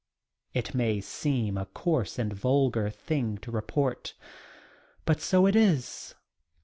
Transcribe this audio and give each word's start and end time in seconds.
It 0.55 0.73
may 0.73 0.99
seem 0.99 1.59
a 1.59 1.67
coarse 1.67 2.17
and 2.17 2.33
vulgar 2.33 2.89
thing 2.89 3.37
to 3.37 3.51
report, 3.51 4.15
but 5.05 5.21
so 5.21 5.45
it 5.45 5.55
is. 5.55 6.15